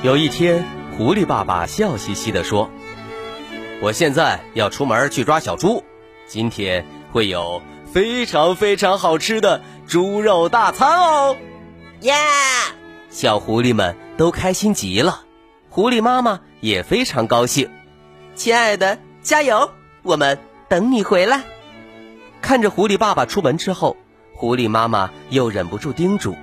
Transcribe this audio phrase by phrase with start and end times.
[0.00, 0.64] 有一天，
[0.96, 2.70] 狐狸爸爸笑嘻嘻地说
[3.82, 5.82] ：“我现在要出门去抓小猪，
[6.28, 7.60] 今天会有
[7.92, 11.36] 非常非常好吃的猪肉大餐哦！”
[12.02, 12.14] 耶！
[13.10, 15.24] 小狐狸们都开心极了，
[15.68, 17.68] 狐狸妈妈也非常高兴。
[18.36, 19.68] 亲爱的，加油！
[20.04, 21.42] 我们等你回来。
[22.40, 23.96] 看着狐狸爸爸出门之后，
[24.36, 26.36] 狐狸妈妈又忍不住叮嘱：“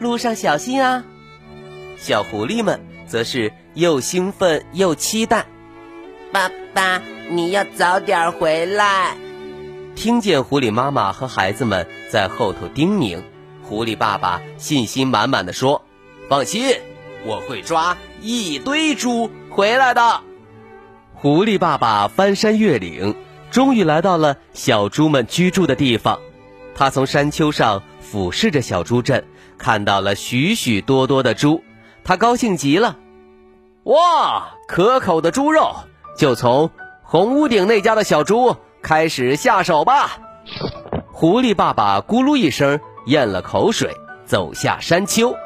[0.00, 1.04] 路上小心啊！”
[2.02, 5.46] 小狐狸们则是又兴奋又期待。
[6.32, 7.00] 爸爸，
[7.30, 9.16] 你要早点回来。
[9.94, 13.22] 听见狐狸妈妈和孩子们在后头叮咛，
[13.62, 15.84] 狐狸爸爸信心满满的说
[16.28, 16.74] ：“放心，
[17.24, 20.22] 我会抓一堆猪回来的。”
[21.14, 23.14] 狐狸爸爸翻山越岭，
[23.52, 26.18] 终于来到了小猪们居住的地方。
[26.74, 29.24] 他从山丘上俯视着小猪镇，
[29.56, 31.62] 看到了许许多多的猪。
[32.04, 32.96] 他高兴极了，
[33.84, 34.54] 哇！
[34.66, 35.74] 可口的猪肉，
[36.16, 36.70] 就从
[37.02, 40.18] 红屋顶那家的小猪开始下手吧。
[41.12, 45.36] 狐狸爸爸咕噜一声咽了口水，走下山丘。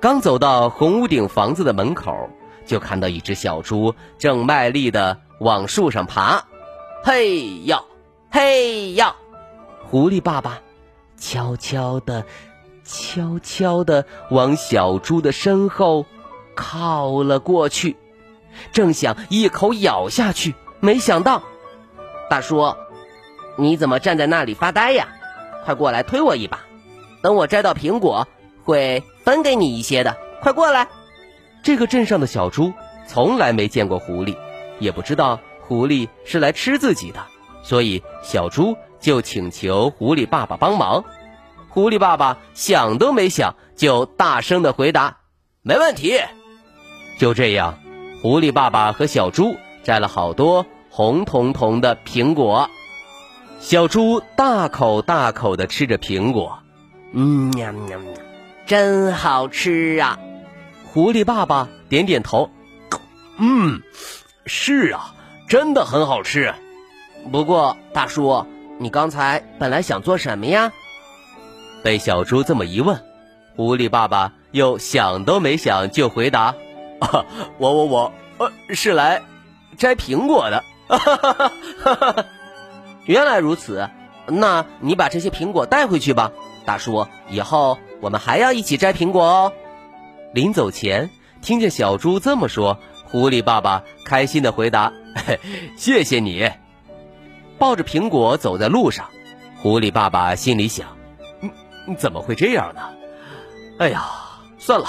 [0.00, 2.30] 刚走到红屋顶房子的门口，
[2.64, 6.44] 就看到一只小猪正卖力的往树上爬。
[7.04, 7.82] 嘿呀，
[8.30, 9.16] 嘿呀！
[9.90, 10.60] 狐狸爸爸
[11.18, 12.24] 悄悄的。
[12.88, 16.06] 悄悄地往小猪的身后
[16.56, 17.96] 靠了过去，
[18.72, 21.42] 正想一口咬下去，没想到，
[22.30, 22.74] 大叔，
[23.56, 25.06] 你怎么站在那里发呆呀？
[25.66, 26.60] 快过来推我一把，
[27.22, 28.26] 等我摘到苹果，
[28.64, 30.16] 会分给你一些的。
[30.40, 30.88] 快过来！
[31.62, 32.72] 这个镇上的小猪
[33.06, 34.34] 从来没见过狐狸，
[34.78, 37.20] 也不知道狐狸是来吃自己的，
[37.62, 41.04] 所以小猪就请求狐狸爸爸帮忙。
[41.68, 45.18] 狐狸爸爸想都没想，就大声的回答
[45.62, 46.18] ：“没问题。”
[47.18, 47.78] 就这样，
[48.22, 52.68] 狐狸爸爸和小猪摘了好多红彤彤的苹果。
[53.60, 56.60] 小猪大口大口的吃着苹果，
[57.12, 58.12] 嗯，喵喵喵，
[58.66, 60.18] 真好吃啊！
[60.86, 62.50] 狐狸爸爸点点头，
[63.36, 63.82] 嗯，
[64.46, 65.14] 是啊，
[65.48, 66.54] 真的很好吃。
[67.32, 68.46] 不过，大叔，
[68.78, 70.72] 你刚才本来想做什么呀？
[71.82, 73.02] 被小猪这么一问，
[73.56, 76.54] 狐狸爸爸又想都没想就回答
[77.00, 77.24] ：“啊，
[77.58, 79.22] 我我我，呃，是来
[79.76, 80.64] 摘苹果的。”
[83.06, 83.88] 原来如此，
[84.26, 86.32] 那你把这些苹果带回去吧，
[86.64, 87.06] 大叔。
[87.30, 89.52] 以后我们还要一起摘苹果哦。
[90.34, 91.10] 临走前，
[91.40, 94.92] 听见小猪这么说，狐狸爸爸开心的回答
[95.78, 96.50] ：“谢谢你。”
[97.58, 99.06] 抱着苹果走在路上，
[99.56, 100.97] 狐狸爸爸心里想。
[101.96, 102.80] 怎么会这样呢？
[103.78, 104.04] 哎呀，
[104.58, 104.86] 算了，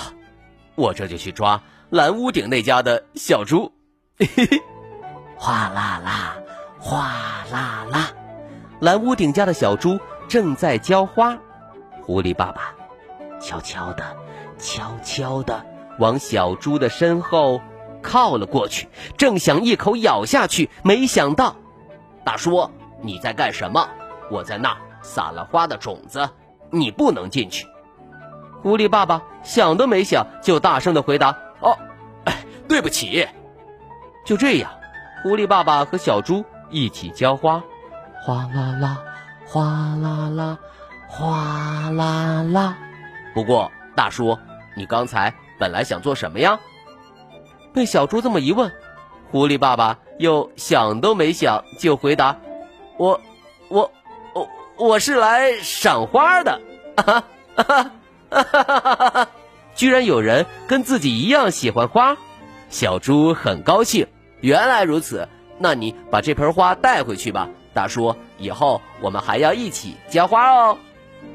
[0.75, 3.71] 我这就去抓蓝屋顶那家的小猪。
[4.17, 4.61] 嘿嘿，
[5.37, 6.35] 哗啦啦，
[6.79, 7.11] 哗
[7.51, 8.11] 啦啦，
[8.79, 11.37] 蓝屋顶家的小猪正在浇花。
[12.01, 12.73] 狐狸爸爸
[13.39, 14.03] 悄悄的、
[14.57, 15.63] 悄悄的
[15.99, 17.61] 往小猪的身后
[18.01, 21.55] 靠了过去，正想一口咬下去，没想到，
[22.23, 22.69] 大叔
[23.01, 23.87] 你在干什么？
[24.31, 26.29] 我在那撒了花的种子。
[26.71, 27.67] 你不能进去。
[28.61, 31.29] 狐狸爸爸想都没想，就大声的回答
[31.61, 31.77] ：“哦，
[32.25, 33.27] 哎对不起。”
[34.25, 34.69] 就这样，
[35.23, 37.63] 狐狸爸爸和小猪一起浇花，
[38.23, 39.03] 哗啦啦，
[39.45, 39.61] 哗
[40.01, 40.57] 啦啦，
[41.07, 42.77] 哗啦啦。
[43.33, 44.37] 不过，大叔，
[44.75, 46.59] 你刚才本来想做什么呀？
[47.73, 48.71] 被小猪这么一问，
[49.31, 52.35] 狐狸爸爸又想都没想就回答
[52.97, 53.19] ：“我，
[53.69, 53.89] 我。”
[54.79, 56.61] 我是来赏花的，
[56.95, 57.23] 哈
[57.53, 57.91] 哈
[58.29, 59.29] 哈哈哈！
[59.75, 62.15] 居然有人跟自己一样喜欢花，
[62.69, 64.07] 小猪很高兴。
[64.39, 65.27] 原来如此，
[65.57, 68.15] 那你把这盆花带回去吧，大叔。
[68.37, 70.77] 以后我们还要一起浇花哦。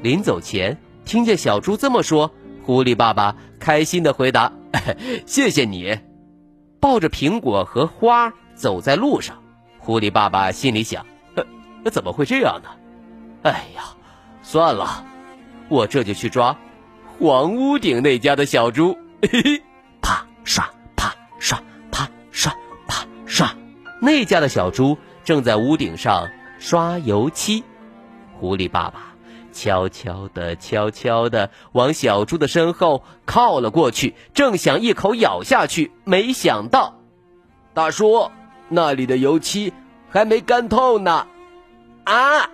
[0.01, 0.75] 临走前，
[1.05, 2.31] 听见小猪这么说，
[2.63, 4.51] 狐狸爸爸开心的回答
[5.27, 5.99] ：“谢谢你。”
[6.81, 9.37] 抱着苹果和花走在路上，
[9.77, 11.05] 狐狸爸爸心里想
[11.93, 12.69] ：“怎么会这样呢？”
[13.45, 13.83] 哎呀，
[14.41, 15.05] 算了，
[15.69, 16.57] 我这就去抓
[17.19, 18.97] 黄屋顶那家的小猪。
[19.21, 19.61] 嘿嘿，
[20.01, 21.61] 啪刷啪刷
[21.91, 22.51] 啪刷
[22.87, 23.47] 啪刷，
[24.01, 26.27] 那家的小猪正在屋顶上
[26.57, 27.63] 刷油漆。
[28.39, 29.13] 狐狸爸爸
[29.53, 36.95] 悄悄的、悄悄的往小猪的身后靠了过去，正想一口咬下去，没想到，
[37.75, 38.31] 大叔
[38.69, 39.71] 那里的油漆
[40.09, 41.27] 还没干透呢！
[42.05, 42.49] 啊！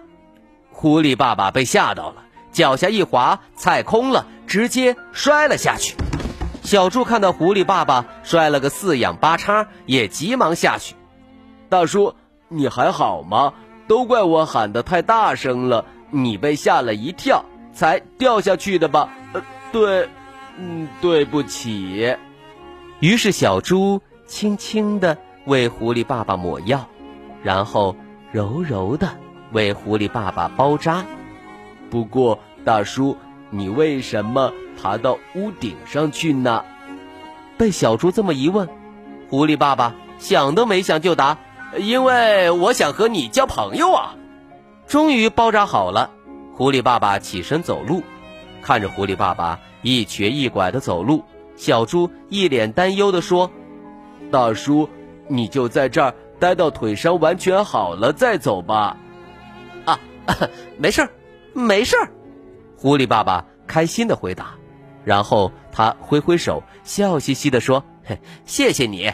[0.82, 5.96] 狐狸爸爸被吓到了，脚下一滑，踩空了，直接摔了下去。
[6.64, 10.96] 小猪看到狐狸爸爸摔了个四仰八叉，也急忙下去。
[11.70, 12.16] 大叔，
[12.48, 13.54] 你还好吗？
[13.88, 19.10] 都怪我喊得太大声了，你被吓了一跳，才掉下去的吧？
[19.34, 20.10] 呃，对，
[20.58, 22.18] 嗯，对不起。
[23.02, 26.88] 于是小猪轻轻地为狐狸爸爸抹药，
[27.44, 27.96] 然后
[28.32, 29.08] 柔柔地
[29.52, 31.06] 为狐狸爸爸包扎。
[31.90, 33.18] 不过，大叔，
[33.50, 36.64] 你为什么爬到屋顶上去呢？
[37.58, 38.68] 被小猪这么一问，
[39.30, 41.38] 狐狸爸爸想都没想就答。
[41.78, 44.16] 因为我想和你交朋友啊！
[44.88, 46.12] 终于包扎好了，
[46.54, 48.04] 狐狸爸爸起身走路，
[48.62, 51.24] 看着狐狸爸爸一瘸一拐的走路，
[51.56, 53.50] 小猪一脸担忧的说
[54.30, 54.90] ：“大叔，
[55.30, 58.98] 你就在这儿待到腿伤完全好了再走吧。”
[60.26, 60.36] 啊，
[60.78, 61.10] 没事儿，
[61.54, 62.12] 没事儿。
[62.78, 64.56] 狐狸爸爸开心的回答，
[65.04, 69.12] 然后他挥挥手，笑嘻嘻的说：“嘿谢谢你。”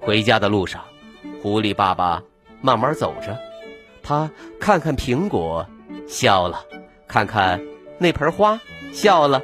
[0.00, 0.82] 回家的路上。
[1.40, 2.20] 狐狸爸爸
[2.60, 3.38] 慢慢走着，
[4.02, 4.28] 他
[4.58, 5.64] 看看苹果，
[6.08, 6.58] 笑了；
[7.06, 7.60] 看看
[7.98, 8.58] 那盆花，
[8.92, 9.40] 笑了；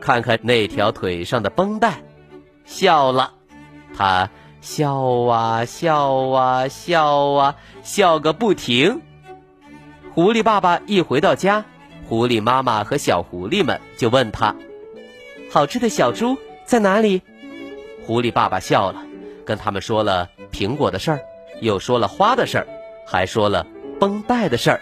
[0.00, 2.02] 看看那条腿上的绷带，
[2.64, 3.32] 笑了。
[3.96, 4.28] 他
[4.60, 9.00] 笑啊笑啊笑啊笑个不停。
[10.16, 11.62] 狐狸爸爸一回到家，
[12.08, 14.56] 狐狸妈妈和小狐狸们就问他
[15.52, 17.20] ：“好吃的小猪在哪里？”
[18.06, 19.04] 狐狸爸爸笑了，
[19.44, 21.20] 跟他们说了苹果的事儿。
[21.60, 22.66] 又说了花的事儿，
[23.06, 23.66] 还说了
[24.00, 24.80] 绷带的事儿，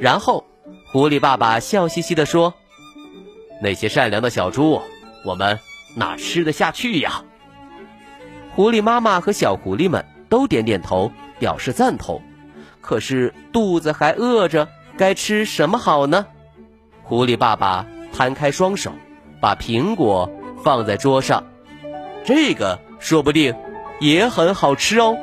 [0.00, 0.42] 然后，
[0.90, 2.54] 狐狸爸爸笑嘻嘻地说
[3.60, 4.80] ：“那些善良的小猪，
[5.26, 5.58] 我们
[5.94, 7.22] 哪吃得下去呀？”
[8.56, 12.22] 狐狸妈妈和小狐狸们都点点头，表示赞同。
[12.84, 16.26] 可是肚子还饿着，该吃什么好呢？
[17.02, 18.92] 狐狸爸爸摊开双手，
[19.40, 20.30] 把苹果
[20.62, 21.42] 放在桌上，
[22.26, 23.54] 这个说不定
[24.00, 25.16] 也很好吃哦。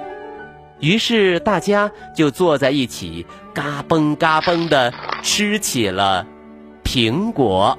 [0.80, 4.92] 于是大家就坐在一起，嘎嘣嘎嘣的
[5.22, 6.26] 吃起了
[6.84, 7.78] 苹果。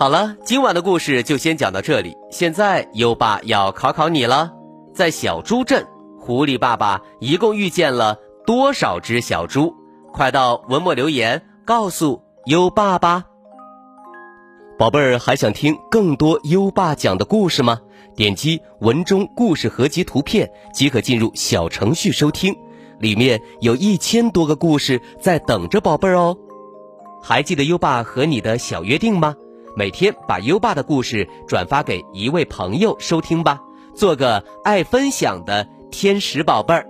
[0.00, 2.16] 好了，今晚的故事就先讲到这里。
[2.30, 4.50] 现在优爸要考考你了，
[4.94, 5.86] 在小猪镇，
[6.18, 8.16] 狐狸爸爸一共遇见了
[8.46, 9.74] 多少只小猪？
[10.10, 13.26] 快到文末留言告诉优爸吧。
[14.78, 17.78] 宝贝儿，还想听更多优爸讲的故事吗？
[18.16, 22.56] 点击文中故事合集图片即可进入小程序收听，
[22.98, 26.38] 里面有一千多个故事在等着宝贝儿哦。
[27.22, 29.34] 还记得优爸和你的小约定吗？
[29.76, 33.60] 每天把优爸的故事转发给一位朋友收听吧，
[33.94, 36.86] 做个爱分享的天使宝贝儿。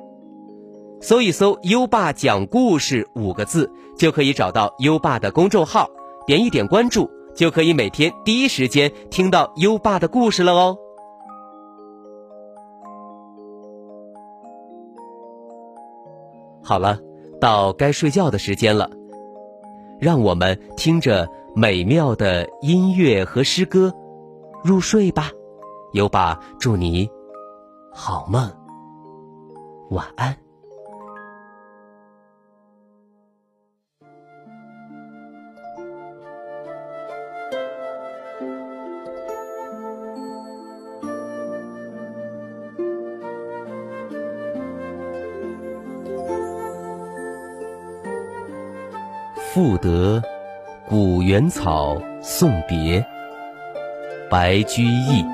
[1.00, 5.88] 搜一搜“优爸讲故事”五个字，就可以找到优爸的公众号，
[6.26, 7.10] 点一点关注。
[7.32, 10.76] 就可以每天第一时间听到优爸的故事了哦。
[16.62, 16.99] 好了，
[17.40, 18.90] 到该睡觉的时间了，
[20.00, 23.92] 让我们听着美妙的音乐和诗歌
[24.62, 25.30] 入睡吧。
[25.92, 27.11] 优爸祝你
[27.92, 28.49] 好梦，
[29.90, 30.37] 晚安。
[49.52, 50.23] 赋得
[50.90, 53.06] 古原草送别，
[54.28, 55.25] 白居易。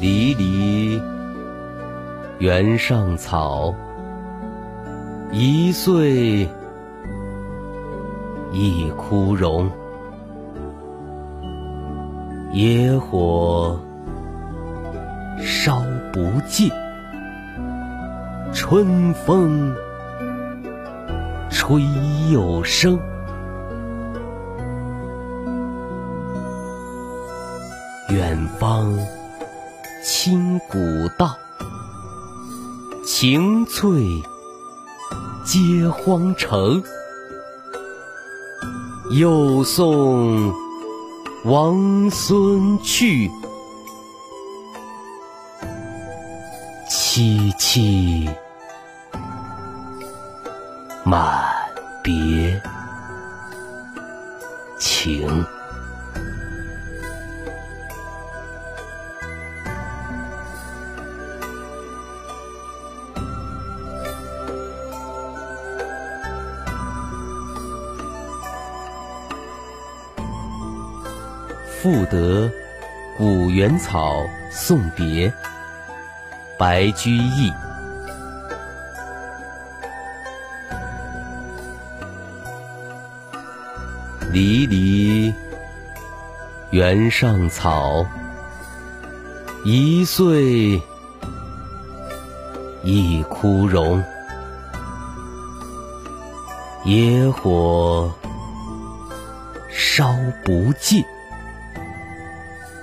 [0.00, 1.02] 离离
[2.38, 3.74] 原上草，
[5.32, 6.48] 一岁
[8.52, 9.68] 一枯荣。
[12.52, 13.76] 野火
[15.40, 16.70] 烧不尽。
[18.58, 19.76] 春风
[21.50, 21.82] 吹
[22.32, 22.98] 又生，
[28.08, 28.98] 远方
[30.02, 30.78] 清谷
[33.04, 34.22] 晴翠
[35.44, 36.82] 接荒城。
[39.10, 40.50] 又送
[41.44, 43.30] 王孙去，
[46.88, 48.28] 萋萋
[51.08, 51.54] 满
[52.02, 52.60] 别
[54.76, 55.46] 情。
[71.80, 72.50] 赋得
[73.16, 75.32] 古原草送别，
[76.58, 77.52] 白居易。
[84.36, 85.34] 离离
[86.70, 88.04] 原上草，
[89.64, 90.78] 一岁
[92.82, 94.04] 一枯荣。
[96.84, 98.12] 野火
[99.70, 100.14] 烧
[100.44, 101.02] 不尽。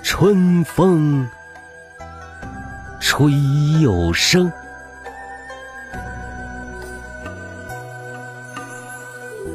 [0.02, 1.28] 春风
[3.00, 3.30] 吹
[3.80, 4.50] 又生，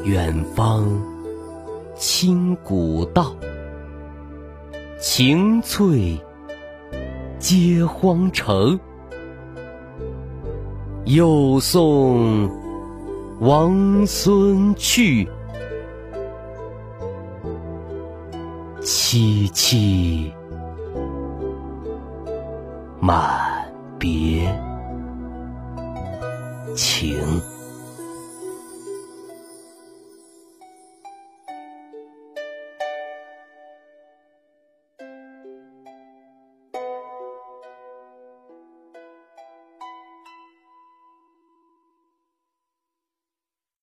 [0.02, 0.88] 远方
[2.00, 3.36] 清古道，
[4.98, 6.18] 晴翠
[7.38, 8.80] 接荒城。
[11.04, 12.50] 又送
[13.38, 15.28] 王孙去，
[18.80, 20.32] 萋萋。
[22.98, 24.50] 满别
[26.74, 27.18] 情。